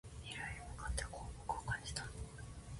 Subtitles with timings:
[0.23, 2.09] 未来へ向かってこう僕は感じたの